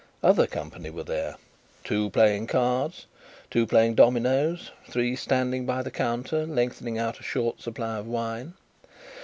[0.23, 1.35] Other company were there:
[1.83, 3.05] two playing cards,
[3.51, 8.55] two playing dominoes, three standing by the counter lengthening out a short supply of wine.